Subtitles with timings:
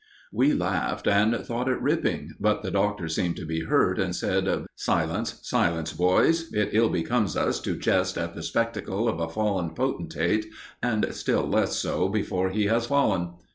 [0.33, 4.65] We laughed and thought it ripping; but the Doctor seemed to be hurt, and said:
[4.75, 6.51] "Silence, silence, boys!
[6.53, 10.47] It ill becomes us to jest at the spectacle of a fallen potentate,
[10.81, 13.33] and still less so before he has fallen.